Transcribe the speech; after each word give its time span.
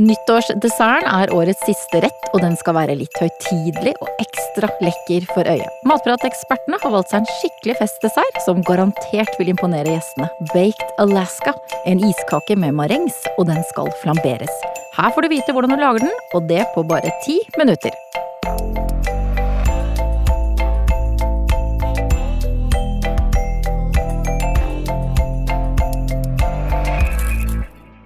Nyttårsdesserten 0.00 1.04
er 1.12 1.28
årets 1.36 1.60
siste 1.66 1.98
rett, 2.00 2.28
og 2.32 2.40
den 2.40 2.54
skal 2.56 2.72
være 2.78 2.94
litt 2.96 3.18
høytidelig 3.20 3.92
og 4.00 4.22
ekstra 4.22 4.70
lekker 4.80 5.26
for 5.34 5.44
øyet. 5.44 5.82
Matpratekspertene 5.90 6.78
har 6.80 6.94
valgt 6.94 7.12
seg 7.12 7.20
en 7.20 7.28
skikkelig 7.42 7.76
festdessert 7.82 8.40
som 8.46 8.62
garantert 8.64 9.36
vil 9.36 9.52
imponere 9.52 9.92
gjestene. 9.92 10.30
Baked 10.54 10.96
Alaska. 11.04 11.52
En 11.84 12.00
iskake 12.00 12.56
med 12.56 12.78
marengs, 12.80 13.18
og 13.36 13.50
den 13.52 13.60
skal 13.74 13.92
flamberes. 14.00 14.56
Her 14.96 15.12
får 15.12 15.28
du 15.28 15.34
vite 15.34 15.52
hvordan 15.52 15.76
du 15.76 15.82
lager 15.82 16.08
den, 16.08 16.16
og 16.32 16.48
det 16.48 16.64
på 16.72 16.88
bare 16.88 17.12
ti 17.26 17.36
minutter. 17.60 17.92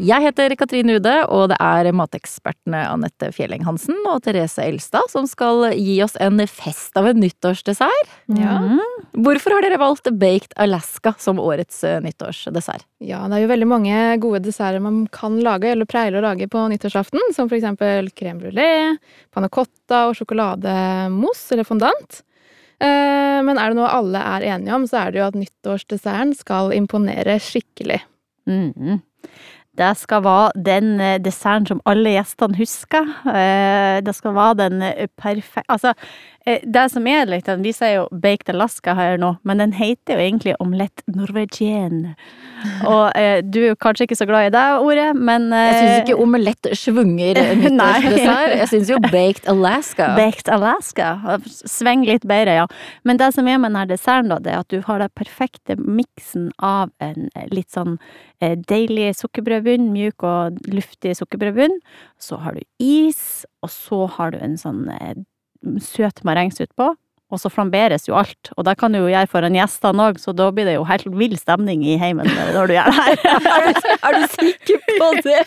Jeg 0.05 0.21
heter 0.21 0.52
Katrine 0.59 0.98
Ude, 0.98 1.13
og 1.32 1.46
det 1.49 1.57
er 1.63 1.86
matekspertene 1.96 2.82
Anette 2.90 3.31
Fjelleng 3.32 3.63
Hansen 3.64 3.96
og 4.11 4.18
Therese 4.27 4.61
Elstad 4.67 5.07
som 5.08 5.25
skal 5.30 5.71
gi 5.79 5.94
oss 6.04 6.17
en 6.21 6.43
fest 6.50 6.99
av 7.00 7.07
en 7.08 7.21
nyttårsdessert. 7.22 8.11
Ja. 8.36 8.58
Hvorfor 9.17 9.54
har 9.57 9.64
dere 9.64 9.79
valgt 9.80 10.11
Baked 10.21 10.53
Alaska 10.61 11.14
som 11.22 11.40
årets 11.40 11.79
eh, 11.89 12.00
nyttårsdessert? 12.04 12.85
ja, 13.04 13.22
det 13.29 13.36
er 13.39 13.44
jo 13.44 13.50
veldig 13.53 13.68
mange 13.68 14.03
gode 14.21 14.43
desserter 14.44 14.80
man 14.85 15.03
kan 15.13 15.39
lage, 15.44 15.71
eller 15.72 15.89
pleier 15.89 16.18
å 16.18 16.25
lage 16.25 16.49
på 16.52 16.66
nyttårsaften, 16.72 17.21
som 17.36 17.49
for 17.49 17.57
eksempel 17.58 18.08
crème 18.16 18.41
brulé, 18.43 18.68
panna 19.32 19.49
cotta 19.52 20.07
og 20.11 20.18
sjokolademousse 20.18 21.52
eller 21.57 21.68
fondant. 21.68 22.21
Eh, 22.80 23.41
Men 23.44 23.57
er 23.61 23.72
det 23.72 23.79
noe 23.80 23.89
alle 23.93 24.21
er 24.36 24.49
enige 24.52 24.77
om, 24.77 24.85
så 24.89 25.05
er 25.07 25.13
det 25.14 25.22
jo 25.22 25.27
at 25.30 25.41
nyttårsdesserten 25.41 26.36
skal 26.36 26.72
imponere 26.77 27.39
skikkelig. 27.41 28.02
Mhm. 28.50 29.00
Det 29.79 29.91
skal 29.99 30.23
være 30.25 30.63
den 30.67 31.01
eh, 31.03 31.17
desserten 31.23 31.67
som 31.67 31.81
alle 31.89 32.14
gjestene 32.14 32.59
husker. 32.59 33.08
Eh, 33.27 34.00
Det 34.05 34.14
skal 34.14 34.34
være 34.34 34.55
den 34.62 34.83
perfekte 35.19 35.64
Altså, 35.69 35.92
eh, 36.47 36.61
det 36.62 36.84
som 36.92 37.06
er 37.06 37.27
litt 37.27 37.48
Vi 37.62 37.72
sier 37.72 37.94
jo 37.97 38.05
baked 38.12 38.53
Alaska 38.55 38.94
her 38.94 39.19
nå, 39.19 39.36
men 39.44 39.58
den 39.58 39.72
heter 39.72 40.14
jo 40.14 40.25
egentlig 40.25 40.55
omelette 40.61 41.03
norvegien. 41.11 42.14
Og 42.91 43.11
eh, 43.19 43.41
du 43.42 43.61
er 43.62 43.69
jo 43.72 43.77
kanskje 43.81 44.06
ikke 44.06 44.19
så 44.19 44.28
glad 44.31 44.48
i 44.48 44.55
det 44.55 44.64
ordet, 44.78 45.11
men 45.16 45.50
Jeg 45.50 45.75
syns 45.75 45.97
ikke 46.05 46.16
eh, 46.16 46.22
omelett 46.22 46.70
svunger 46.78 47.41
nyttårsdessert. 47.62 48.55
Jeg 48.61 48.70
syns 48.72 48.92
jo 48.94 49.00
Baked 49.05 49.50
Alaska. 49.50 50.12
Baked 50.16 50.53
Alaska. 50.55 51.11
Sveng 51.50 52.06
litt 52.06 52.27
bedre, 52.28 52.61
ja. 52.62 52.66
Men 53.05 53.19
det 53.20 53.33
som 53.34 53.48
er 53.48 53.59
med 53.59 53.72
denne 53.72 53.88
desserten, 53.91 54.31
da, 54.31 54.38
det 54.38 54.55
er 54.55 54.62
at 54.62 54.70
du 54.70 54.81
har 54.86 55.03
den 55.03 55.12
perfekte 55.19 55.77
miksen 55.81 56.50
av 56.62 56.94
en 57.03 57.28
litt 57.50 57.75
sånn 57.75 57.98
deilig 58.41 58.84
deilig 58.84 59.14
sukkerbrødbunn, 59.64 59.92
mjuk 59.92 60.24
og 60.24 60.58
luftig 60.68 61.16
sukkerbrødbunn. 61.16 61.80
Så 62.18 62.36
har 62.42 62.54
du 62.54 62.62
is, 62.78 63.46
og 63.62 63.70
så 63.70 64.06
har 64.16 64.32
du 64.32 64.38
en 64.38 64.56
sånn 64.56 64.88
eh, 64.90 65.24
søt 65.80 66.24
marengs 66.24 66.60
utpå. 66.60 66.94
Og 67.32 67.40
så 67.40 67.48
flamberes 67.50 68.06
jo 68.06 68.14
alt, 68.14 68.52
og 68.54 68.64
det 68.68 68.76
kan 68.78 68.92
du 68.92 69.00
jo 69.00 69.08
gjøre 69.08 69.26
foran 69.26 69.56
gjestene 69.56 70.04
òg, 70.10 70.20
så 70.20 70.30
da 70.36 70.50
blir 70.54 70.68
det 70.68 70.76
jo 70.76 70.84
helt 70.86 71.08
vill 71.16 71.34
stemning 71.40 71.82
i 71.82 71.96
heimen 71.98 72.28
når 72.28 72.68
du 72.68 72.74
gjør 72.76 72.90
det 72.92 72.98
her. 72.98 73.16
Er 73.24 73.64
du, 73.74 73.88
er 73.96 74.18
du 74.18 74.26
sikker 74.36 74.84
på 75.00 75.08
det? 75.24 75.40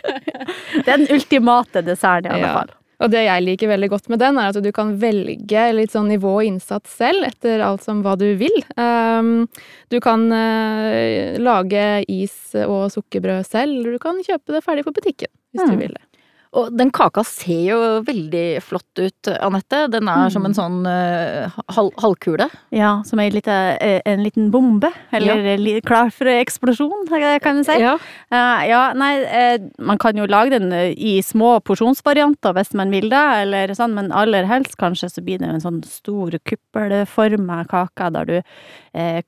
Den 0.88 1.08
ultimate 1.10 1.82
desserten, 1.82 2.30
i 2.30 2.36
alle 2.36 2.52
Ja. 2.52 2.79
Og 3.00 3.08
det 3.12 3.22
jeg 3.24 3.44
liker 3.46 3.70
veldig 3.70 3.88
godt 3.94 4.08
med 4.12 4.20
den, 4.20 4.36
er 4.36 4.50
at 4.52 4.60
du 4.62 4.70
kan 4.76 4.90
velge 5.00 5.62
litt 5.72 5.94
sånn 5.94 6.10
nivå 6.12 6.34
og 6.40 6.44
innsats 6.44 6.98
selv, 7.00 7.24
etter 7.30 7.62
alt 7.64 7.82
som 7.86 8.02
hva 8.04 8.12
du 8.20 8.26
vil. 8.36 8.58
Um, 8.76 9.46
du 9.88 9.96
kan 10.04 10.26
eh, 10.36 11.38
lage 11.40 12.04
is 12.12 12.34
og 12.66 12.90
sukkerbrød 12.92 13.46
selv, 13.48 13.78
eller 13.80 13.96
du 13.96 14.02
kan 14.02 14.20
kjøpe 14.26 14.52
det 14.52 14.64
ferdig 14.66 14.84
på 14.84 14.92
butikken, 14.92 15.32
hvis 15.54 15.64
Mm. 15.64 15.70
du 15.72 15.76
vil 15.86 15.96
det. 15.96 16.04
Og 16.50 16.72
den 16.74 16.88
kaka 16.90 17.22
ser 17.26 17.60
jo 17.62 17.78
veldig 18.02 18.58
flott 18.66 18.98
ut, 18.98 19.28
Anette. 19.38 19.84
Den 19.92 20.08
er 20.10 20.32
som 20.34 20.46
en 20.48 20.56
sånn 20.56 20.80
uh, 20.82 21.46
hal 21.76 21.90
halvkule. 22.02 22.48
Ja, 22.74 22.96
som 23.06 23.22
ei 23.22 23.28
lite, 23.30 23.54
eh, 23.78 24.00
en 24.08 24.24
liten 24.26 24.48
bombe, 24.50 24.90
eller 25.14 25.44
ja. 25.46 25.76
klar 25.86 26.10
for 26.14 26.26
eksplosjon, 26.32 27.06
kan 27.06 27.60
vi 27.60 27.66
si. 27.68 27.76
Ja. 27.78 27.94
Uh, 28.34 28.62
ja, 28.66 28.82
nei, 28.98 29.12
uh, 29.22 29.68
man 29.78 30.00
kan 30.02 30.18
jo 30.18 30.26
lage 30.26 30.56
den 30.56 30.74
i 30.74 31.20
små 31.22 31.52
porsjonsvarianter 31.62 32.56
hvis 32.58 32.74
man 32.78 32.90
vil 32.90 33.06
det, 33.12 33.22
eller 33.44 33.74
sånn, 33.78 33.94
men 33.94 34.10
aller 34.10 34.48
helst 34.50 34.74
kanskje 34.80 35.12
så 35.14 35.22
blir 35.22 35.38
det 35.38 35.52
en 35.52 35.62
sånn 35.62 35.80
stor 35.86 36.34
kuppelforma 36.42 37.62
kake 37.70 38.10
der 38.16 38.30
du 38.30 38.38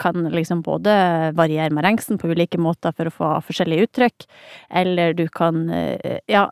kan 0.02 0.24
liksom 0.34 0.58
både 0.66 0.90
variere 1.38 1.70
marengsen 1.70 2.18
på 2.18 2.32
ulike 2.32 2.58
måter 2.58 2.90
for 2.96 3.06
å 3.06 3.14
få 3.14 3.28
forskjellige 3.46 3.86
uttrykk, 3.86 4.24
eller 4.82 5.14
du 5.14 5.28
kan 5.30 5.68
Ja, 6.26 6.48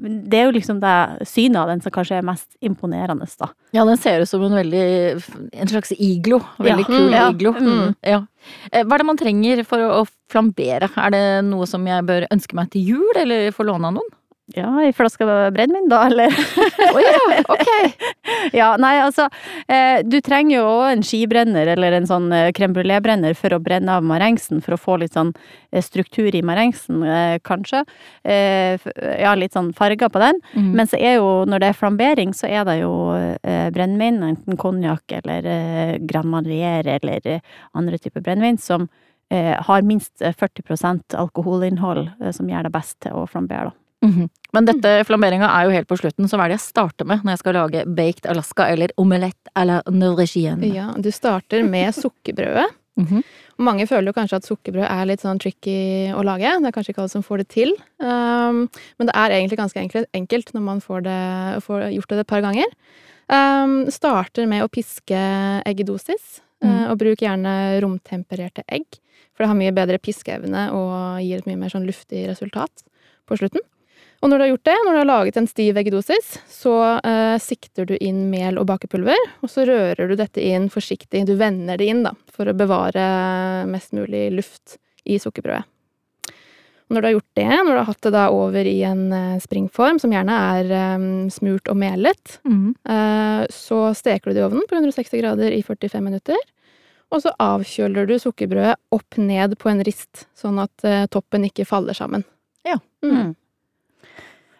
det 0.00 0.38
er 0.38 0.44
jo 0.48 0.54
liksom 0.56 0.80
det 0.82 0.94
synet 1.28 1.56
av 1.62 1.68
den 1.68 1.80
som 1.84 1.92
kanskje 1.94 2.18
er 2.18 2.26
mest 2.26 2.48
imponerende, 2.64 3.26
da. 3.38 3.48
Ja, 3.76 3.84
den 3.88 3.96
ser 4.00 4.20
ut 4.24 4.28
som 4.28 4.42
en 4.46 4.52
veldig 4.56 4.84
En 5.52 5.68
slags 5.68 5.92
iglo. 5.98 6.40
Veldig 6.58 6.84
Ja. 6.84 6.90
kul 6.90 7.06
Mm, 7.06 7.12
ja. 7.12 7.30
iglo. 7.30 7.52
Mm. 7.52 7.94
Ja. 8.02 8.20
Eh, 8.72 8.84
Hva 8.84 8.94
er 8.94 8.98
det 8.98 9.06
man 9.06 9.16
trenger 9.18 9.64
for 9.66 9.78
å 9.78 10.06
flambere? 10.30 10.90
Er 10.96 11.10
det 11.10 11.44
noe 11.44 11.66
som 11.66 11.84
jeg 11.86 12.04
bør 12.06 12.26
ønske 12.30 12.54
meg 12.54 12.70
til 12.70 12.82
jul, 12.82 13.12
eller 13.16 13.50
få 13.52 13.64
låne 13.66 13.86
av 13.86 13.94
noen? 13.94 14.15
Ja, 14.54 14.68
ei 14.78 14.92
flaske 14.94 15.26
brennevin, 15.26 15.88
da, 15.90 16.04
eller? 16.06 16.30
Å 16.94 17.00
ja, 17.02 17.42
ok! 17.50 17.70
Ja, 18.54 18.68
nei, 18.78 18.92
altså, 19.02 19.24
eh, 19.66 20.04
du 20.06 20.20
trenger 20.22 20.60
jo 20.60 20.68
en 20.86 21.02
skibrenner 21.04 21.66
eller 21.72 21.96
en 21.96 22.06
sånn 22.06 22.28
eh, 22.34 22.50
crème 22.54 22.76
brulé-brenner 22.76 23.34
for 23.38 23.56
å 23.56 23.58
brenne 23.62 23.96
av 23.98 24.04
marengsen, 24.06 24.60
for 24.62 24.76
å 24.76 24.78
få 24.78 24.98
litt 25.02 25.16
sånn 25.16 25.32
eh, 25.72 25.82
struktur 25.82 26.30
i 26.30 26.44
marengsen, 26.46 27.02
eh, 27.02 27.38
kanskje. 27.46 27.82
Eh, 28.22 28.78
ja, 29.18 29.32
litt 29.34 29.56
sånn 29.56 29.72
farger 29.76 30.12
på 30.12 30.22
den. 30.22 30.38
Mm. 30.54 30.68
Men 30.78 30.90
så 30.90 31.00
er 31.00 31.16
jo, 31.18 31.30
når 31.50 31.64
det 31.64 31.70
er 31.72 31.80
flambering, 31.80 32.34
så 32.36 32.50
er 32.50 32.68
det 32.68 32.76
jo 32.84 32.92
eh, 33.16 33.66
brennevin, 33.74 34.20
enten 34.28 34.60
konjakk 34.60 35.16
eller 35.18 35.48
eh, 35.50 35.96
Grand 36.06 36.30
Marier 36.30 36.86
eller 36.98 37.26
andre 37.74 37.98
typer 37.98 38.22
brennevin, 38.22 38.60
som 38.62 38.86
eh, 39.32 39.56
har 39.58 39.86
minst 39.86 40.22
eh, 40.22 40.36
40 40.38 41.18
alkoholinnhold, 41.18 42.14
som 42.30 42.52
gjør 42.52 42.68
det 42.68 42.74
best 42.78 43.00
til 43.02 43.18
å 43.18 43.26
flambere, 43.30 43.72
da. 43.72 43.80
Mhm. 44.06 44.28
Men 44.54 44.64
dette 44.64 44.90
flamberinga 45.04 45.48
er 45.50 45.66
jo 45.66 45.74
helt 45.74 45.88
på 45.90 45.98
slutten, 45.98 46.28
så 46.30 46.38
hva 46.38 46.46
er 46.46 46.54
det 46.54 46.60
jeg 46.60 46.68
starter 46.70 47.04
med 47.04 47.24
når 47.24 47.34
jeg 47.34 47.40
skal 47.42 47.56
lage 47.58 47.82
baked 47.98 48.28
Alaska 48.30 48.68
eller 48.72 48.94
omelette 48.96 49.50
à 49.54 49.66
la 49.66 49.82
norwegienne? 49.90 50.70
Ja, 50.72 50.92
du 50.96 51.10
starter 51.12 51.62
med 51.66 51.92
sukkerbrødet. 51.94 52.70
Mm 52.96 53.06
-hmm. 53.06 53.22
Mange 53.58 53.86
føler 53.86 54.06
jo 54.06 54.12
kanskje 54.12 54.36
at 54.36 54.46
sukkerbrød 54.46 54.86
er 54.88 55.04
litt 55.04 55.20
sånn 55.20 55.38
tricky 55.38 56.12
å 56.12 56.22
lage. 56.24 56.48
Det 56.60 56.66
er 56.68 56.72
kanskje 56.72 56.90
ikke 56.92 57.02
alle 57.02 57.08
som 57.08 57.22
får 57.22 57.38
det 57.38 57.48
til. 57.48 57.72
Um, 58.00 58.68
men 58.98 59.06
det 59.06 59.14
er 59.14 59.30
egentlig 59.30 59.58
ganske 59.58 60.06
enkelt, 60.14 60.54
når 60.54 60.60
man 60.62 60.80
får, 60.80 61.02
det, 61.02 61.62
får 61.62 61.92
gjort 61.92 62.08
det 62.08 62.18
et 62.18 62.26
par 62.26 62.40
ganger. 62.40 62.66
Um, 63.28 63.90
starter 63.90 64.46
med 64.46 64.62
å 64.62 64.68
piske 64.68 65.62
eggedosis, 65.66 66.40
Mm. 66.64 66.90
og 66.90 66.98
bruk 66.98 67.18
gjerne 67.20 67.80
romtempererte 67.82 68.62
egg. 68.68 68.84
For 69.34 69.44
det 69.44 69.48
har 69.48 69.58
mye 69.58 69.74
bedre 69.76 69.98
piskeevne 69.98 70.72
og 70.72 71.20
gir 71.20 71.38
et 71.38 71.46
mye 71.46 71.58
mer 71.60 71.68
sånn 71.68 71.86
luftig 71.86 72.26
resultat 72.30 72.84
på 73.28 73.36
slutten. 73.36 73.60
Og 74.22 74.30
når 74.30 74.38
du 74.38 74.44
har 74.44 74.50
gjort 74.54 74.68
det, 74.68 74.76
når 74.84 74.92
du 74.92 74.98
har 74.98 75.08
laget 75.10 75.38
en 75.38 75.48
stiv 75.50 75.76
eggedosis, 75.76 76.32
så 76.48 76.74
eh, 77.04 77.36
sikter 77.42 77.86
du 77.88 77.94
inn 78.00 78.26
mel 78.32 78.58
og 78.60 78.66
bakepulver, 78.70 79.20
og 79.44 79.52
så 79.52 79.66
rører 79.68 80.08
du 80.08 80.16
dette 80.18 80.42
inn 80.42 80.70
forsiktig. 80.72 81.26
Du 81.28 81.34
vender 81.38 81.78
det 81.80 81.90
inn, 81.92 82.02
da, 82.06 82.14
for 82.32 82.48
å 82.48 82.56
bevare 82.56 83.06
mest 83.70 83.92
mulig 83.96 84.30
luft 84.34 84.78
i 85.04 85.20
sukkerbrødet. 85.22 85.66
Når 86.86 87.02
du 87.02 87.06
har 87.08 87.14
gjort 87.16 87.34
det, 87.34 87.46
når 87.50 87.72
du 87.72 87.78
har 87.80 87.88
hatt 87.88 88.04
det 88.06 88.12
da 88.14 88.26
over 88.30 88.68
i 88.70 88.76
en 88.86 89.06
eh, 89.12 89.38
springform, 89.42 89.98
som 89.98 90.12
gjerne 90.14 90.34
er 90.54 90.68
eh, 90.70 91.06
smurt 91.34 91.70
og 91.72 91.80
melet, 91.82 92.36
mm. 92.46 92.68
eh, 92.94 93.40
så 93.50 93.80
steker 93.98 94.30
du 94.30 94.36
det 94.36 94.44
i 94.44 94.46
ovnen 94.46 94.68
på 94.70 94.78
160 94.78 95.18
grader 95.18 95.54
i 95.56 95.64
45 95.66 96.04
minutter. 96.06 96.38
Og 97.14 97.22
så 97.22 97.32
avkjøler 97.42 98.06
du 98.06 98.16
sukkerbrødet 98.22 98.76
opp 98.94 99.18
ned 99.18 99.58
på 99.58 99.70
en 99.70 99.82
rist, 99.86 100.26
sånn 100.38 100.62
at 100.62 100.86
eh, 100.86 101.08
toppen 101.10 101.46
ikke 101.50 101.66
faller 101.66 101.94
sammen. 101.94 102.26
Ja. 102.66 102.78
Mm. 103.02 103.34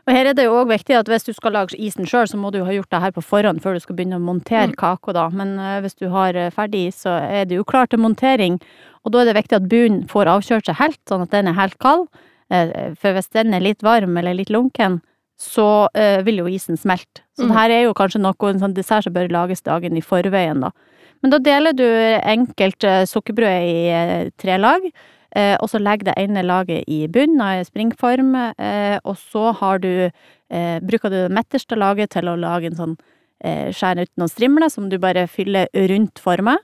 Og 0.07 0.15
her 0.15 0.29
er 0.31 0.35
det 0.39 0.45
jo 0.47 0.53
òg 0.61 0.69
viktig 0.71 0.95
at 0.95 1.09
hvis 1.11 1.25
du 1.27 1.33
skal 1.35 1.53
lage 1.57 1.75
isen 1.83 2.07
sjøl, 2.07 2.29
så 2.31 2.39
må 2.39 2.53
du 2.55 2.61
jo 2.61 2.65
ha 2.69 2.71
gjort 2.77 2.91
det 2.95 3.01
her 3.03 3.11
på 3.17 3.25
forhånd 3.27 3.59
før 3.65 3.75
du 3.75 3.81
skal 3.83 3.97
begynne 3.99 4.21
å 4.21 4.23
montere 4.23 4.69
Mm. 4.71 4.77
kaka, 4.79 5.13
da. 5.13 5.29
Men 5.31 5.59
eh, 5.59 5.81
hvis 5.83 5.97
du 5.99 6.09
har 6.13 6.37
eh, 6.37 6.51
ferdig 6.55 6.87
is, 6.89 7.03
så 7.03 7.11
er 7.27 7.45
det 7.45 7.57
jo 7.59 7.65
klar 7.65 7.89
til 7.91 7.99
montering. 7.99 8.61
Og 9.05 9.11
da 9.13 9.21
er 9.25 9.25
det 9.33 9.35
viktig 9.43 9.57
at 9.57 9.69
bunnen 9.69 10.07
får 10.09 10.27
avkjørt 10.31 10.67
seg 10.71 10.77
helt, 10.79 11.01
sånn 11.11 11.23
at 11.27 11.31
den 11.35 11.49
er 11.49 11.59
helt 11.59 11.79
kald. 11.83 12.07
Eh, 12.51 12.95
For 12.95 13.13
hvis 13.19 13.29
den 13.35 13.53
er 13.55 13.61
litt 13.61 13.83
varm 13.83 14.17
eller 14.17 14.35
litt 14.35 14.49
lunken, 14.51 15.01
så 15.39 15.89
vil 16.25 16.39
jo 16.39 16.47
isen 16.49 16.79
smelte. 16.79 17.21
Så 17.37 17.45
Mm. 17.45 17.49
det 17.49 17.57
her 17.57 17.71
er 17.71 17.83
jo 17.85 17.93
kanskje 17.93 18.21
noe, 18.23 18.49
en 18.49 18.59
sånn 18.61 18.73
dessert 18.75 19.05
som 19.05 19.13
bør 19.13 19.29
lages 19.29 19.61
dagen 19.61 19.95
i 19.97 20.01
forveien, 20.01 20.61
da. 20.63 20.71
Men 21.23 21.31
da 21.31 21.39
deler 21.39 21.73
du 21.75 21.85
enkelt 22.23 22.79
sukkerbrød 23.11 23.61
i 23.67 24.31
tre 24.39 24.57
lag. 24.57 24.81
Eh, 25.35 25.57
og 25.61 25.69
så 25.69 25.81
legg 25.83 26.05
det 26.05 26.15
ene 26.17 26.43
laget 26.47 26.85
i 26.87 27.07
bunnen 27.09 27.41
av 27.41 27.59
en 27.59 27.65
springform, 27.65 28.35
eh, 28.59 28.99
og 29.05 29.17
så 29.17 29.53
har 29.59 29.79
du 29.83 30.11
eh, 30.51 30.79
Bruker 30.81 31.11
du 31.11 31.17
det 31.27 31.33
midterste 31.35 31.77
laget 31.77 32.11
til 32.11 32.29
å 32.29 32.37
lage 32.39 32.67
en 32.71 32.77
sånn 32.79 32.97
eh, 33.45 33.73
skjære 33.75 34.03
ut 34.07 34.13
noen 34.17 34.31
strimler 34.31 34.71
som 34.71 34.89
du 34.89 34.99
bare 34.99 35.27
fyller 35.27 35.67
rundt 35.91 36.19
forma. 36.23 36.57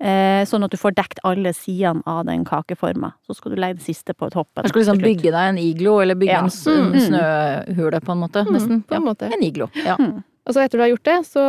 Eh, 0.00 0.46
sånn 0.48 0.64
at 0.64 0.72
du 0.72 0.78
får 0.80 0.94
dekt 0.96 1.18
alle 1.28 1.52
sidene 1.52 2.00
av 2.08 2.24
den 2.24 2.42
kakeforma. 2.48 3.12
Så 3.28 3.34
skal 3.36 3.52
du 3.52 3.58
legge 3.60 3.76
det 3.78 3.84
siste 3.84 4.14
på 4.16 4.30
toppen. 4.32 4.64
Du 4.64 4.68
skal 4.72 4.80
liksom 4.82 5.00
bygge 5.02 5.28
deg 5.30 5.48
en 5.50 5.58
iglo, 5.60 5.98
eller 6.00 6.14
bygge 6.16 6.32
Ja. 6.32 6.40
en 6.40 6.48
Mm. 6.48 7.00
snøhule, 7.04 8.00
på 8.00 8.12
en 8.12 8.18
måte. 8.24 8.44
Mm, 8.46 8.52
Nesten. 8.56 8.82
på 8.88 8.94
en 8.96 9.02
Ja. 9.02 9.12
måte. 9.12 9.32
En 9.32 9.42
iglo. 9.44 9.68
Ja. 9.84 9.96
Mm. 9.96 10.24
Og 10.46 10.54
så 10.54 10.64
etter 10.64 10.78
du 10.78 10.82
har 10.82 10.88
gjort 10.88 11.04
det, 11.04 11.18
så 11.26 11.40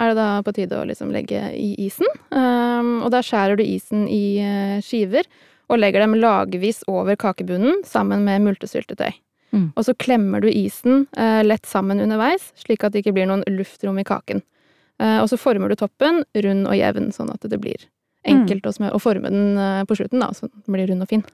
er 0.00 0.08
det 0.08 0.16
da 0.16 0.42
på 0.42 0.52
tide 0.52 0.72
å 0.76 0.84
liksom 0.86 1.12
legge 1.12 1.38
i 1.54 1.76
isen. 1.86 2.06
Um, 2.32 3.02
og 3.04 3.10
da 3.12 3.20
skjærer 3.22 3.56
du 3.56 3.62
isen 3.62 4.08
i 4.08 4.80
skiver 4.82 5.22
og 5.70 5.78
legger 5.78 6.02
dem 6.02 6.16
lagvis 6.18 6.82
over 6.90 7.14
kakebunnen 7.20 7.84
sammen 7.86 8.24
med 8.26 8.42
multesyltetøy. 8.42 9.12
Mm. 9.54 9.68
Og 9.74 9.84
så 9.86 9.94
klemmer 9.98 10.42
du 10.42 10.48
isen 10.50 11.06
eh, 11.18 11.40
lett 11.46 11.66
sammen 11.66 12.02
underveis, 12.02 12.50
slik 12.58 12.84
at 12.86 12.92
det 12.94 13.04
ikke 13.04 13.14
blir 13.16 13.26
noen 13.30 13.44
luftrom 13.50 13.98
i 13.98 14.06
kaken. 14.06 14.42
Eh, 15.02 15.16
og 15.22 15.30
så 15.30 15.38
former 15.40 15.70
du 15.70 15.78
toppen 15.80 16.24
rund 16.34 16.66
og 16.70 16.76
jevn, 16.78 17.10
sånn 17.14 17.30
at 17.32 17.46
det 17.50 17.58
blir 17.62 17.86
enkelt 18.28 18.66
å, 18.68 18.72
smø- 18.76 18.92
å 18.94 19.00
forme 19.00 19.30
den 19.32 19.56
eh, 19.58 19.84
på 19.88 19.96
slutten, 19.98 20.20
da, 20.22 20.28
så 20.36 20.50
den 20.50 20.74
blir 20.74 20.90
rund 20.90 21.06
og 21.06 21.10
fin. 21.10 21.24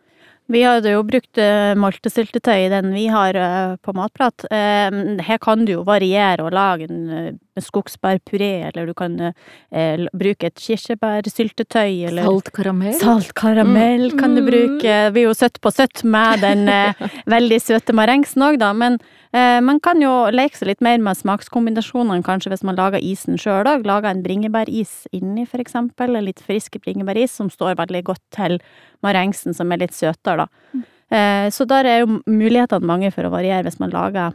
Vi 0.49 0.61
hadde 0.63 0.93
jo 0.95 1.01
brukt 1.03 1.39
uh, 1.43 1.73
maltesyltetøy 1.79 2.67
i 2.67 2.71
den 2.71 2.93
vi 2.95 3.07
har 3.11 3.35
eh, 3.35 3.73
på 3.83 3.93
Matprat. 3.97 4.45
Eh, 4.47 5.19
her 5.27 5.39
kan 5.43 5.65
du 5.67 5.73
jo 5.73 5.83
variere 5.87 6.45
og 6.47 6.53
lage 6.55 6.87
en 6.87 7.39
skogsbærpuré, 7.59 8.69
eller 8.69 8.87
du 8.87 8.95
kan 8.95 9.17
eh, 9.27 10.05
bruke 10.15 10.47
et 10.51 10.55
kirsebærsyltetøy, 10.61 12.07
eller 12.11 12.27
Salt 12.29 12.53
karamell. 12.55 12.95
Salt 13.01 13.33
karamell 13.39 14.11
kan 14.21 14.35
du 14.37 14.43
Mm. 14.43 14.47
bruke. 14.51 14.95
Vi 15.15 15.21
er 15.23 15.27
jo 15.27 15.35
søtt 15.35 15.59
på 15.61 15.73
søtt 15.73 16.05
med 16.05 16.41
den 16.45 16.69
eh, 16.69 16.93
veldig 17.35 17.61
søte 17.63 17.93
marengsen 17.97 18.43
òg, 18.47 18.59
da. 18.63 18.73
Men 18.73 18.99
eh, 19.01 19.16
man 19.37 19.81
kan 19.85 20.01
jo 20.01 20.11
leke 20.33 20.57
seg 20.57 20.71
litt 20.71 20.85
mer 20.85 21.01
med 21.03 21.19
smakskombinasjonene, 21.19 22.25
kanskje 22.25 22.53
hvis 22.53 22.65
man 22.65 22.79
lager 22.79 23.03
isen 23.05 23.37
sjøl 23.41 23.69
òg. 23.69 23.85
Lager 23.89 24.09
en 24.13 24.23
bringebæris 24.25 25.07
inni, 25.13 25.45
for 25.51 25.61
eksempel. 25.61 26.17
en 26.17 26.25
litt 26.25 26.41
frisk 26.41 26.79
bringebæris 26.81 27.35
som 27.37 27.51
står 27.53 27.77
veldig 27.81 28.03
godt 28.07 28.23
til 28.35 28.57
marengsen, 29.05 29.55
som 29.55 29.73
er 29.73 29.83
litt 29.85 29.95
søtere, 29.95 30.47
da. 30.47 30.83
Eh, 31.11 31.51
så 31.55 31.67
der 31.69 31.87
er 31.87 31.99
jo 32.03 32.21
mulighetene 32.27 32.87
mange 32.87 33.13
for 33.15 33.29
å 33.29 33.35
variere 33.35 33.69
hvis 33.69 33.79
man 33.83 33.93
lager 33.95 34.33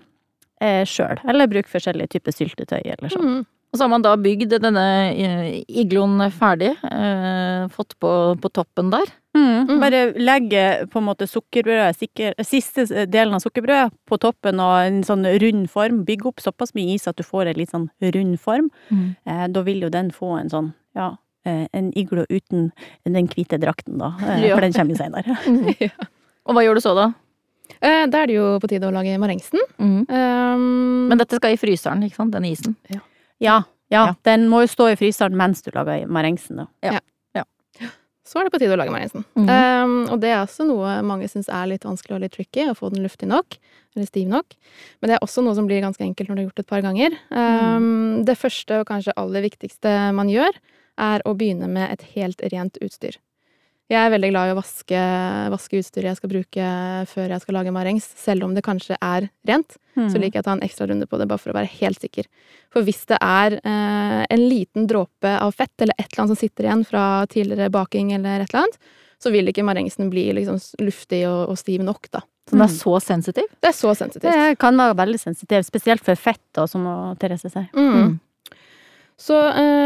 eh, 0.62 0.83
sjøl. 0.88 1.19
Eller 1.27 1.50
bruker 1.51 1.71
forskjellige 1.71 2.15
typer 2.15 2.36
syltetøy 2.36 2.81
eller 2.83 3.12
sånn. 3.12 3.33
Mm. 3.42 3.42
Og 3.71 3.80
så 3.80 3.86
har 3.86 3.92
man 3.94 4.03
da 4.03 4.18
bygd 4.19 4.57
denne 4.59 4.86
eh, 5.15 5.62
igloen 5.81 6.19
ferdig, 6.36 6.74
eh, 6.88 7.68
fått 7.71 7.95
på, 8.03 8.12
på 8.44 8.51
toppen 8.51 8.92
der. 8.92 9.13
Mm. 9.37 9.67
Mm. 9.69 9.79
Bare 9.79 9.99
legge 10.19 10.63
på 10.91 10.99
en 10.99 11.05
måte 11.07 11.27
sukkerbrødet, 11.29 11.95
sikker, 11.95 12.33
siste 12.43 12.83
delen 13.07 13.33
av 13.37 13.39
sukkerbrødet 13.43 13.93
på 14.09 14.17
toppen 14.19 14.59
og 14.59 14.73
en 14.83 15.01
sånn 15.07 15.23
rund 15.39 15.69
form. 15.71 16.01
Bygg 16.07 16.25
opp 16.27 16.41
såpass 16.43 16.73
mye 16.75 16.95
is 16.97 17.07
at 17.07 17.15
du 17.15 17.23
får 17.23 17.47
en 17.51 17.59
litt 17.61 17.71
sånn 17.71 17.89
rund 18.15 18.39
form. 18.43 18.69
Eh, 18.91 19.47
da 19.47 19.63
vil 19.67 19.81
jo 19.85 19.89
den 19.93 20.11
få 20.11 20.33
en 20.41 20.49
sånn, 20.51 20.71
ja, 20.99 21.13
eh, 21.45 21.67
en 21.73 21.91
iglo 21.97 22.25
uten 22.29 22.71
den 23.07 23.27
hvite 23.31 23.59
drakten, 23.61 23.97
da. 24.01 24.11
Eh, 24.19 24.47
Ja. 24.49 24.55
For 24.55 24.61
den 24.67 24.73
kommer 24.73 24.95
jo 24.95 24.99
senere. 24.99 25.37
ja. 25.85 25.89
Og 26.45 26.55
hva 26.57 26.63
gjør 26.65 26.75
du 26.75 26.81
så 26.83 26.95
da? 26.97 27.13
Eh, 27.79 28.05
da 28.11 28.23
er 28.23 28.27
det 28.27 28.35
jo 28.35 28.59
på 28.59 28.67
tide 28.67 28.89
å 28.89 28.91
lage 28.91 29.15
marengsen. 29.17 29.61
Mm. 29.79 30.01
Um, 30.11 31.07
Men 31.07 31.17
dette 31.21 31.39
skal 31.39 31.55
i 31.55 31.59
fryseren, 31.61 32.03
ikke 32.03 32.19
sant? 32.19 32.33
Den 32.35 32.43
isen. 32.49 32.75
Ja, 32.91 32.99
ja. 33.39 33.61
Ja. 33.91 34.13
Den 34.23 34.45
må 34.47 34.61
jo 34.63 34.67
stå 34.71 34.85
i 34.91 34.95
fryseren 34.99 35.35
mens 35.35 35.61
du 35.65 35.71
lager 35.75 36.05
marengsen, 36.07 36.61
da. 36.63 36.99
Så 38.27 38.39
er 38.39 38.47
det 38.47 38.53
på 38.53 38.59
tide 38.62 38.75
å 38.75 38.79
lage 38.79 38.94
marengsen. 38.94 39.25
Mhm. 39.35 39.50
Um, 39.50 39.95
og 40.13 40.19
det 40.21 40.29
er 40.29 40.41
også 40.44 40.68
noe 40.68 41.00
mange 41.06 41.29
syns 41.31 41.50
er 41.50 41.69
litt 41.71 41.88
vanskelig 41.88 42.15
og 42.15 42.21
litt 42.21 42.35
tricky, 42.35 42.68
å 42.69 42.77
få 42.77 42.91
den 42.94 43.03
luftig 43.06 43.27
nok, 43.27 43.57
eller 43.95 44.06
stiv 44.07 44.27
nok. 44.29 44.53
Men 45.01 45.09
det 45.09 45.15
er 45.18 45.25
også 45.25 45.44
noe 45.44 45.57
som 45.57 45.68
blir 45.68 45.81
ganske 45.81 46.06
enkelt 46.06 46.29
når 46.29 46.35
du 46.35 46.41
har 46.41 46.47
gjort 46.50 46.62
det 46.62 46.65
et 46.68 46.73
par 46.73 46.85
ganger. 46.85 47.18
Um, 47.31 48.23
Det 48.25 48.38
første 48.38 48.81
og 48.81 48.88
kanskje 48.88 49.18
aller 49.18 49.41
viktigste 49.41 50.13
man 50.13 50.29
gjør, 50.29 50.53
er 51.01 51.23
å 51.25 51.33
begynne 51.33 51.68
med 51.71 51.89
et 51.91 52.01
helt 52.13 52.41
rent 52.53 52.77
utstyr. 52.81 53.18
Jeg 53.91 53.99
er 54.07 54.11
veldig 54.13 54.29
glad 54.31 54.47
i 54.47 54.53
å 54.53 54.57
vaske, 54.57 54.99
vaske 55.51 55.79
utstyret 55.81 56.07
jeg 56.13 56.19
skal 56.21 56.31
bruke 56.31 56.67
før 57.11 57.33
jeg 57.33 57.43
skal 57.43 57.57
lage 57.57 57.73
marengs, 57.75 58.05
selv 58.15 58.45
om 58.47 58.53
det 58.55 58.63
kanskje 58.63 58.95
er 59.03 59.27
rent. 59.49 59.75
Så 59.97 60.15
liker 60.21 60.39
jeg 60.39 60.45
å 60.45 60.47
ta 60.47 60.53
en 60.55 60.63
ekstra 60.63 60.88
runde 60.88 61.07
på 61.11 61.17
det, 61.19 61.27
bare 61.27 61.41
for 61.43 61.51
å 61.51 61.57
være 61.57 61.67
helt 61.81 61.99
sikker. 61.99 62.29
For 62.71 62.88
hvis 62.88 63.01
det 63.11 63.17
er 63.19 63.57
eh, 63.59 64.21
en 64.31 64.43
liten 64.47 64.88
dråpe 64.88 65.33
av 65.43 65.51
fett, 65.57 65.73
eller 65.83 65.97
et 65.99 66.07
eller 66.07 66.23
annet 66.23 66.31
som 66.38 66.39
sitter 66.39 66.69
igjen 66.69 66.85
fra 66.88 67.03
tidligere 67.27 67.67
baking, 67.75 68.13
eller 68.15 68.45
et 68.45 68.53
eller 68.53 68.63
annet, 68.63 68.79
så 69.21 69.33
vil 69.35 69.51
ikke 69.51 69.67
marengsen 69.67 70.07
bli 70.09 70.23
liksom 70.39 70.57
luftig 70.88 71.25
og, 71.27 71.51
og 71.51 71.59
stiv 71.59 71.83
nok, 71.85 72.07
da. 72.15 72.23
Så 72.47 72.55
den 72.55 72.63
er 72.63 72.71
Mm. 72.71 72.79
så 72.79 72.95
sensitiv? 73.03 73.51
Det 73.61 73.69
er 73.69 73.75
så 73.77 73.91
sensitivt. 73.99 74.31
Det 74.33 74.57
kan 74.63 74.79
være 74.79 74.95
veldig 75.03 75.19
sensitiv, 75.21 75.67
spesielt 75.67 76.03
for 76.07 76.15
fett, 76.15 76.41
da, 76.57 76.63
som 76.71 76.88
Therese 77.19 77.51
sier. 77.51 77.67
Mm. 77.75 78.15
Så 79.21 79.35
eh, 79.38 79.80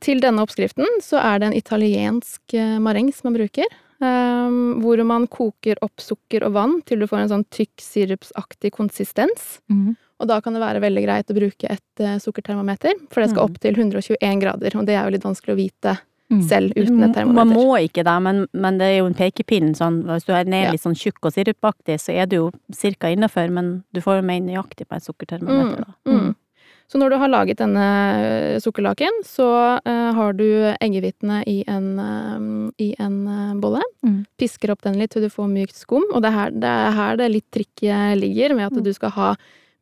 til 0.00 0.20
denne 0.22 0.42
oppskriften 0.44 0.86
så 1.04 1.20
er 1.22 1.38
det 1.42 1.50
en 1.50 1.58
italiensk 1.58 2.54
mareng 2.56 2.82
marengs 2.86 3.22
man 3.24 3.34
bruker. 3.36 3.66
eh, 4.00 4.56
hvor 4.82 5.00
man 5.08 5.26
koker 5.26 5.78
opp 5.82 6.00
sukker 6.04 6.44
og 6.44 6.52
vann 6.52 6.82
til 6.84 7.00
du 7.00 7.06
får 7.06 7.22
en 7.24 7.28
sånn 7.32 7.46
tykk 7.50 7.80
sirupsaktig 7.80 8.72
konsistens. 8.72 9.60
Mm. 9.72 9.94
Og 10.20 10.28
da 10.28 10.40
kan 10.40 10.52
det 10.56 10.60
være 10.62 10.80
veldig 10.84 11.04
greit 11.04 11.30
å 11.32 11.36
bruke 11.36 11.70
et 11.70 12.00
eh, 12.04 12.18
sukkertermometer, 12.20 12.92
for 13.10 13.20
det 13.22 13.30
skal 13.30 13.42
Mm. 13.42 13.50
opp 13.50 13.58
til 13.60 13.74
121 13.74 14.40
grader, 14.40 14.76
og 14.76 14.86
det 14.86 14.94
er 14.96 15.04
jo 15.04 15.10
litt 15.16 15.24
vanskelig 15.24 15.54
å 15.54 15.62
vite 15.64 15.98
Mm. 16.28 16.42
selv 16.42 16.72
uten 16.74 17.04
et 17.04 17.14
termometer. 17.14 17.44
Man 17.44 17.52
må 17.54 17.76
ikke 17.86 18.02
det, 18.02 18.22
men, 18.22 18.46
men 18.52 18.78
det 18.78 18.86
er 18.86 18.96
jo 18.98 19.06
en 19.06 19.14
pekepinn. 19.14 19.76
Sånn, 19.78 20.02
hvis 20.04 20.24
du 20.26 20.32
er 20.34 20.42
ned 20.44 20.72
litt 20.72 20.82
sånn 20.82 20.96
tjukk 20.98 21.22
og 21.22 21.32
sirupaktig, 21.32 22.00
så 22.02 22.16
er 22.18 22.26
du 22.26 22.34
jo 22.36 22.50
cirka 22.74 23.06
innafor, 23.14 23.48
men 23.48 23.84
du 23.94 24.00
får 24.00 24.16
jo 24.18 24.22
mer 24.26 24.40
nøyaktig 24.40 24.88
på 24.88 24.96
et 24.96 25.06
sukkertermometer, 25.06 25.84
da. 25.86 25.94
Mm. 26.10 26.34
Så 26.86 27.00
når 27.00 27.10
du 27.10 27.16
har 27.18 27.30
laget 27.32 27.58
denne 27.58 27.86
eh, 28.22 28.58
sukkerlaken, 28.62 29.22
så 29.26 29.48
uh, 29.82 30.10
har 30.14 30.36
du 30.38 30.46
eggehvitene 30.78 31.40
i 31.50 31.64
en, 31.66 31.88
um, 31.98 32.72
i 32.78 32.92
en 33.02 33.16
uh, 33.26 33.54
bolle. 33.58 33.82
Mm. 34.06 34.20
Pisker 34.38 34.70
opp 34.70 34.84
den 34.86 34.98
litt 35.00 35.10
til 35.16 35.26
du 35.26 35.30
får 35.32 35.50
mykt 35.50 35.74
skum, 35.74 36.06
og 36.12 36.22
det 36.22 36.30
er 36.30 36.36
her 36.36 36.54
det, 36.54 36.74
er 36.86 36.94
her 36.94 37.18
det 37.18 37.30
litt 37.32 37.48
trikket 37.50 38.20
ligger, 38.20 38.54
med 38.54 38.68
at 38.68 38.78
Mm. 38.78 38.84
du 38.86 38.92
skal 38.94 39.10
ha 39.16 39.32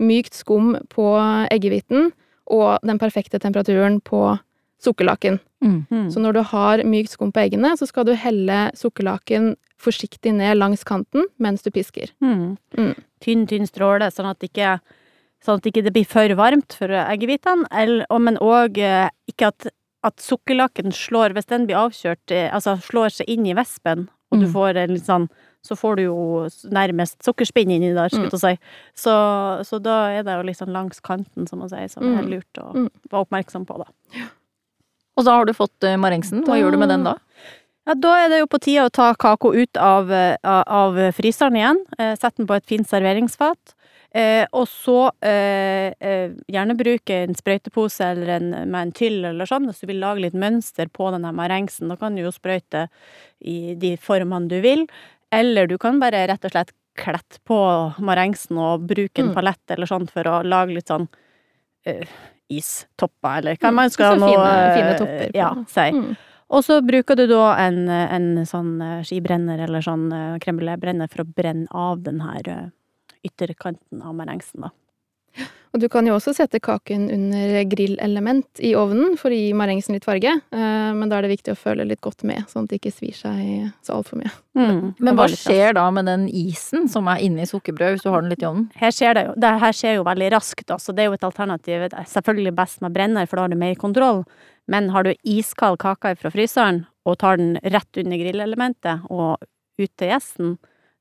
mykt 0.01 0.35
skum 0.35 0.75
på 0.89 1.05
eggehviten 1.53 2.13
og 2.51 2.79
den 2.83 2.99
perfekte 2.99 3.39
temperaturen 3.39 4.01
på 4.01 4.39
sukkerlaken. 4.85 5.39
Mm. 5.65 5.87
Mm. 5.91 6.11
Så 6.11 6.21
når 6.21 6.33
du 6.33 6.43
har 6.43 6.83
mykt 6.85 7.11
skum 7.11 7.33
på 7.33 7.41
eggene, 7.45 7.77
så 7.77 7.87
skal 7.89 8.05
du 8.05 8.15
helle 8.15 8.71
sukkerlaken 8.77 9.55
forsiktig 9.81 10.33
ned 10.35 10.57
langs 10.57 10.85
kanten 10.85 11.27
mens 11.39 11.63
du 11.63 11.71
pisker. 11.71 12.11
Mm. 12.21 12.57
Mm. 12.77 12.95
Tynn, 13.21 13.47
tynn 13.49 13.67
stråle, 13.69 14.11
sånn 14.13 14.29
at, 14.29 14.41
det 14.41 14.53
ikke, 14.53 14.79
sånn 15.45 15.59
at 15.61 15.63
det 15.67 15.73
ikke 15.75 15.93
blir 15.93 16.07
for 16.09 16.29
varmt 16.39 16.73
for 16.73 16.89
eggehvitene, 16.89 17.67
men 18.21 18.39
òg 18.41 18.79
ikke 19.29 19.47
at, 19.53 19.67
at 20.05 20.17
sukkerlaken 20.21 20.93
slår, 20.93 21.35
hvis 21.37 21.47
den 21.47 21.67
blir 21.69 21.77
avkjørt, 21.77 22.31
eh, 22.33 22.51
altså 22.53 22.79
slår 22.81 23.13
seg 23.13 23.29
inn 23.29 23.47
i 23.47 23.55
vespen, 23.57 24.09
og 24.33 24.41
du 24.41 24.47
Mm. 24.47 24.53
får 24.53 24.77
en 24.77 24.91
litt 24.95 25.05
sånn 25.07 25.29
så 25.65 25.73
får 25.81 25.97
du 25.97 26.03
jo 26.03 26.17
nærmest 26.69 27.23
sukkerspinn 27.25 27.71
inni 27.73 27.95
der, 27.95 28.09
skulle 28.11 28.29
jeg 28.29 28.31
til 28.33 28.39
si. 28.39 28.59
Så, 28.95 29.13
så 29.65 29.79
da 29.81 30.11
er 30.13 30.23
det 30.23 30.35
jo 30.45 30.53
sånn 30.53 30.75
langs 30.75 31.01
kanten, 31.01 31.49
som 31.49 31.59
man 31.61 31.71
sier, 31.71 31.89
som 31.89 32.03
er 32.05 32.21
Mm. 32.23 32.29
lurt 32.35 32.59
å 32.61 32.75
Mm. 32.75 32.91
være 33.11 33.25
oppmerksom 33.25 33.65
på, 33.65 33.79
da. 33.79 33.87
Og 35.17 35.25
da 35.25 35.31
har 35.39 35.45
du 35.47 35.53
fått 35.55 35.83
eh, 35.85 35.97
marengsen. 35.97 36.43
Hva 36.45 36.53
Da- 36.53 36.61
gjør 36.61 36.73
du 36.73 36.77
med 36.79 36.89
den 36.91 37.05
da? 37.05 37.15
Ja, 37.87 37.95
da 37.95 38.13
er 38.25 38.29
det 38.29 38.39
jo 38.41 38.47
på 38.47 38.61
tide 38.61 38.85
å 38.89 38.93
ta 38.93 39.15
kako 39.15 39.55
ut 39.55 39.77
av, 39.77 40.11
eh, 40.11 40.37
av, 40.45 40.65
av 40.67 40.95
fryseren 41.15 41.57
igjen. 41.57 41.81
Eh, 41.99 42.15
Sette 42.17 42.37
den 42.37 42.47
på 42.47 42.57
et 42.57 42.67
fint 42.67 42.87
serveringsfat. 42.87 43.75
Eh, 44.15 44.45
og 44.55 44.69
så 44.71 45.09
eh, 45.27 45.91
eh, 45.99 46.31
gjerne 46.55 46.77
bruke 46.79 47.17
en 47.25 47.35
sprøytepose 47.35 48.13
eller 48.13 48.29
en, 48.37 48.51
med 48.71 48.79
en 48.79 48.93
tyll 48.95 49.25
eller 49.27 49.49
sånn, 49.51 49.67
hvis 49.67 49.81
du 49.83 49.89
vil 49.91 49.99
lage 50.05 50.23
litt 50.23 50.37
mønster 50.39 50.87
på 50.95 51.09
denne 51.11 51.33
marengsen. 51.35 51.89
Da 51.91 51.97
kan 51.99 52.15
du 52.15 52.23
jo 52.23 52.31
sprøyte 52.31 52.85
i 53.43 53.75
de 53.75 53.97
formene 53.99 54.47
du 54.53 54.61
vil. 54.63 54.87
Eller 55.35 55.67
du 55.67 55.75
kan 55.83 55.99
bare 55.99 56.29
rett 56.31 56.47
og 56.47 56.55
slett 56.55 56.71
klette 56.95 57.41
på 57.43 57.59
marengsen 58.07 58.55
og 58.63 58.85
bruke 58.87 59.19
en 59.19 59.33
Mm. 59.33 59.35
palett 59.35 59.71
eller 59.75 59.87
sånn 59.91 60.07
for 60.09 60.23
å 60.31 60.37
lage 60.47 60.77
litt 60.77 60.87
sånn 60.93 61.09
eh, 61.85 62.07
istopper, 62.49 63.39
eller 63.43 63.57
hva 63.59 63.69
Mm, 63.73 63.75
man 63.75 63.91
skal 63.91 64.17
nå 64.21 64.29
fine- 64.31 64.47
eh, 64.47 65.19
fine. 65.19 65.31
Ja, 65.35 65.51
si. 65.67 65.91
Mm. 65.91 66.17
Og 66.55 66.63
så 66.63 66.79
bruker 66.87 67.17
du 67.17 67.27
da 67.27 67.57
en, 67.67 67.89
en 67.89 68.45
sånn 68.47 68.81
eh, 68.81 69.03
skibrenner 69.03 69.59
eller 69.67 69.81
sånn 69.83 70.07
crème 70.39 70.61
brûlée-brenner 70.63 71.11
for 71.11 71.25
å 71.25 71.35
brenne 71.35 71.67
av 71.73 72.03
den 72.05 72.21
her 72.21 72.71
ytterkanten 73.25 74.03
av 74.05 74.17
marengsen, 74.19 74.67
da. 74.67 74.75
Og 75.75 75.81
du 75.83 75.89
kan 75.91 76.07
jo 76.07 76.15
også 76.15 76.31
sette 76.37 76.61
kaken 76.63 77.09
under 77.11 77.57
grillelement 77.67 78.61
i 78.63 78.77
ovnen 78.79 79.17
for 79.19 79.35
å 79.35 79.39
gi 79.39 79.49
marengsen 79.59 79.97
litt 79.97 80.07
farge, 80.07 80.31
eh, 80.31 80.91
men 80.95 81.11
da 81.11 81.19
er 81.19 81.27
det 81.27 81.33
viktig 81.33 81.51
å 81.51 81.59
føle 81.59 81.87
litt 81.89 82.03
godt 82.05 82.23
med, 82.23 82.45
sånn 82.47 82.69
at 82.69 82.71
det 82.71 82.79
ikke 82.79 82.93
svir 82.95 83.17
seg 83.19 83.41
så 83.83 83.97
altfor 83.97 84.21
mye. 84.21 84.31
Mm. 84.55 84.93
Men 85.03 85.19
hva 85.19 85.27
skjer 85.33 85.75
da 85.75 85.89
med 85.95 86.07
den 86.07 86.29
isen 86.31 86.87
som 86.93 87.11
er 87.11 87.25
inni 87.27 87.47
sukkerbrød, 87.51 87.97
hvis 87.97 88.07
du 88.07 88.13
har 88.13 88.23
den 88.23 88.31
litt 88.31 88.45
i 88.45 88.47
ovnen? 88.47 88.69
Her 88.79 88.95
skjer 88.95 89.19
det 89.19 89.25
jo, 89.27 89.33
det 89.43 89.51
her 89.65 89.79
skjer 89.81 89.99
jo 89.99 90.07
veldig 90.07 90.29
raskt, 90.37 90.67
da, 90.71 90.79
så 90.79 90.95
det 90.95 91.03
er 91.03 91.11
jo 91.11 91.19
et 91.19 91.27
alternativ. 91.27 91.89
Det 91.89 91.99
er 92.05 92.13
selvfølgelig 92.13 92.55
best 92.63 92.85
med 92.85 92.95
brenner, 92.95 93.27
for 93.27 93.41
da 93.41 93.49
har 93.49 93.57
du 93.57 93.59
mer 93.65 93.75
kontroll. 93.81 94.23
Men 94.71 94.93
har 94.95 95.09
du 95.09 95.11
iskald 95.27 95.81
kake 95.83 96.15
fra 96.23 96.31
fryseren, 96.31 96.85
og 97.05 97.19
tar 97.19 97.43
den 97.43 97.59
rett 97.75 97.99
under 98.01 98.23
grillelementet 98.23 99.11
og 99.11 99.43
ut 99.83 99.91
til 99.99 100.15
gjesten, 100.15 100.55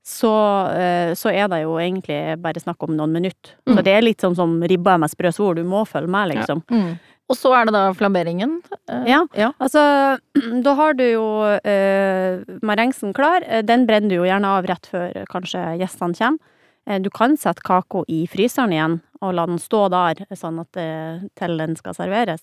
så, 0.04 0.32
eh, 0.76 1.14
så 1.16 1.32
er 1.32 1.48
det 1.48 1.62
jo 1.64 1.78
egentlig 1.80 2.20
bare 2.44 2.60
snakk 2.60 2.84
om 2.84 2.96
noen 2.98 3.12
minutter. 3.16 3.54
Så 3.68 3.74
Mm. 3.78 3.84
det 3.84 3.94
er 3.94 4.02
litt 4.02 4.20
sånn 4.22 4.36
som 4.36 4.60
ribba 4.62 4.98
med 5.00 5.10
sprø 5.10 5.32
svor, 5.32 5.56
du 5.56 5.64
må 5.64 5.86
følge 5.88 6.10
med, 6.10 6.36
liksom. 6.36 6.62
Mm. 6.70 7.00
Og 7.30 7.38
så 7.40 7.54
er 7.56 7.66
det 7.66 7.74
da 7.74 7.94
flamberingen. 7.94 8.58
Eh, 8.90 9.06
Ja. 9.08 9.26
ja. 9.34 9.52
Altså, 9.62 10.20
da 10.64 10.74
har 10.76 10.94
du 10.94 11.04
jo 11.14 11.24
eh, 11.64 12.44
marengsen 12.62 13.14
klar. 13.14 13.42
Eh, 13.48 13.62
Den 13.62 13.86
brenner 13.88 14.10
du 14.10 14.16
jo 14.16 14.24
gjerne 14.28 14.46
av 14.46 14.66
rett 14.68 14.86
før 14.92 15.26
kanskje 15.32 15.80
gjestene 15.80 16.14
kommer. 16.18 16.40
Eh, 16.86 17.00
du 17.00 17.10
kan 17.10 17.38
sette 17.38 17.64
kako 17.64 18.04
i 18.10 18.28
fryseren 18.28 18.74
igjen 18.76 19.02
og 19.22 19.34
la 19.36 19.46
den 19.48 19.58
stå 19.58 19.90
der, 19.90 20.26
sånn 20.36 20.60
at 20.60 20.72
det, 20.76 21.30
til 21.40 21.58
den 21.58 21.78
skal 21.80 21.94
serveres. 21.96 22.42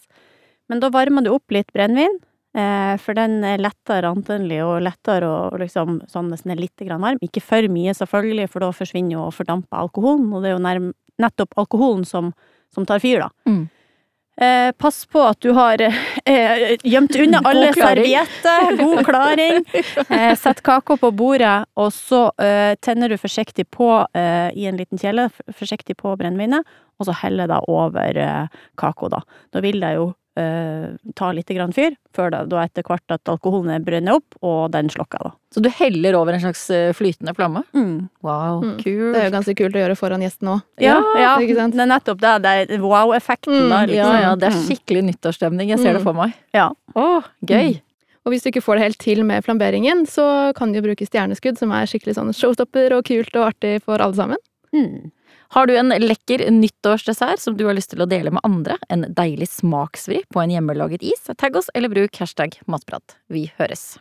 Men 0.71 0.81
da 0.81 0.89
varmer 0.89 1.23
du 1.23 1.35
opp 1.35 1.51
litt 1.53 1.71
brennevin, 1.75 2.21
for 2.51 3.15
den 3.15 3.45
er 3.47 3.61
lettere 3.63 4.11
antennelig 4.11 4.57
og 4.67 4.81
lettere 4.83 5.29
å 5.29 5.59
liksom, 5.61 6.01
sånn 6.11 6.33
hvis 6.33 6.43
den 6.43 6.57
er 6.57 6.63
litt 6.65 6.83
grann 6.83 7.05
varm. 7.05 7.21
Ikke 7.23 7.43
for 7.45 7.69
mye, 7.71 7.95
selvfølgelig, 7.95 8.49
for 8.51 8.65
da 8.65 8.73
forsvinner 8.75 9.15
jo 9.15 9.27
og 9.29 9.37
fordamper 9.37 9.79
alkoholen, 9.85 10.33
og 10.35 10.43
det 10.43 10.51
er 10.51 10.57
jo 10.57 10.65
nærm 10.65 10.89
nettopp 11.23 11.55
alkoholen 11.61 12.03
som, 12.09 12.33
som 12.75 12.89
tar 12.89 13.03
fyr, 13.03 13.23
da. 13.23 13.31
Mm. 13.47 13.69
Eh, 14.41 14.73
pass 14.73 15.07
på 15.07 15.21
at 15.21 15.37
du 15.45 15.51
har 15.53 15.83
eh, 15.85 16.61
gjemt 16.89 17.17
unna 17.21 17.43
alle 17.45 17.75
servietter, 17.77 18.77
god 18.79 19.03
klaring. 19.05 19.65
Eh, 20.11 20.33
sett 20.39 20.63
kaka 20.65 20.97
på 20.97 21.11
bordet, 21.15 21.67
og 21.79 21.91
så 21.93 22.23
eh, 22.41 22.73
tenner 22.83 23.13
du 23.13 23.19
forsiktig 23.21 23.67
på 23.71 23.89
eh, 24.17 24.49
i 24.57 24.65
en 24.67 24.79
liten 24.81 24.99
kjele, 24.99 25.29
forsiktig 25.57 25.99
på 26.01 26.15
brennevinet, 26.19 26.67
og 26.99 27.09
så 27.09 27.15
heller 27.21 27.51
det 27.51 27.61
over 27.71 28.17
eh, 28.19 28.63
kaka, 28.81 29.11
da. 29.13 29.21
Da 29.53 29.63
vil 29.65 29.81
det 29.83 29.93
jo 29.99 30.09
eh, 30.37 30.91
ta 31.17 31.33
litt 31.33 31.47
grann 31.49 31.73
fyr, 31.73 31.97
før 32.15 32.31
det 32.31 32.49
da 32.51 32.63
etter 32.65 32.83
hvert 32.87 33.03
at 33.11 33.25
alkoholen 33.25 33.71
er 33.75 33.81
brenner 33.85 34.15
opp, 34.21 34.37
og 34.43 34.71
den 34.73 34.89
slokker, 34.89 35.19
da. 35.25 35.31
Så 35.55 35.61
du 35.63 35.69
heller 35.69 36.15
over 36.15 36.33
en 36.33 36.41
slags 36.41 36.63
eh, 36.71 36.93
flytende 36.95 37.35
flamme? 37.35 37.65
Mm. 37.75 38.09
Wow, 38.23 38.63
Mm. 38.63 38.77
kult. 38.83 39.13
Det 39.15 39.21
er 39.23 39.31
jo 39.31 39.35
ganske 39.39 39.57
kult 39.59 39.75
å 39.75 39.83
gjøre 39.83 39.97
foran 39.99 40.21
gjesten 40.23 40.49
òg. 40.55 40.63
Ja, 40.79 40.97
ja, 41.19 41.37
ikke 41.39 41.57
sant? 41.57 41.75
det 41.75 41.81
er 41.83 41.91
nettopp 41.91 42.21
det. 42.21 42.43
Det 42.43 42.71
er 42.71 42.79
wow-effekten 42.79 43.55
Mm, 43.55 43.69
der, 43.71 43.95
Ja, 43.95 44.05
liksom. 44.05 44.21
ja, 44.23 44.35
det 44.37 44.49
er 44.49 44.57
Mm. 44.57 44.65
skikkelig 44.69 45.05
nyttårsstemning. 45.11 45.69
Jeg 45.69 45.79
ser 45.79 45.93
det 45.95 46.01
Mm. 46.03 46.05
for 46.05 46.13
meg. 46.15 46.35
Ja. 46.55 46.71
Å, 46.95 47.25
gøy. 47.45 47.81
Og 48.27 48.33
hvis 48.33 48.43
du 48.43 48.51
ikke 48.51 48.63
får 48.63 48.77
det 48.77 48.83
helt 48.83 48.99
til 48.99 49.25
med 49.25 49.43
flamberingen, 49.45 50.07
så 50.07 50.55
kan 50.55 50.71
du 50.73 50.81
jo 50.81 50.87
bruke 50.87 51.07
stjerneskudd, 51.09 51.57
som 51.59 51.73
er 51.73 51.87
skikkelig 51.87 52.15
sånn 52.17 52.33
showstopper 52.37 52.93
og 52.93 53.05
kult 53.05 53.35
og 53.35 53.55
artig 53.55 53.83
for 53.83 53.97
alle 53.99 54.13
sammen. 54.15 54.37
Mm. 54.75 55.11
Har 55.53 55.67
du 55.67 55.73
en 55.77 55.89
lekker 55.89 56.45
nyttårsdessert 56.51 57.41
som 57.43 57.57
du 57.59 57.65
har 57.67 57.75
lyst 57.75 57.91
til 57.91 58.05
å 58.05 58.07
dele 58.07 58.31
med 58.31 58.45
andre? 58.47 58.77
En 58.87 59.03
deilig 59.17 59.49
smaksvri 59.51 60.21
på 60.31 60.45
en 60.45 60.53
hjemmelaget 60.55 61.03
is? 61.03 61.27
Tagg 61.43 61.59
oss 61.59 61.73
eller 61.75 61.91
bruk 61.91 62.21
hashtag 62.23 62.55
matprat. 62.71 63.17
Vi 63.27 63.49
høres. 63.59 63.97